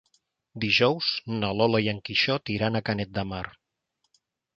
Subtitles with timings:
[0.61, 3.43] Dijous na Lola i en Quixot iran a Canet de Mar.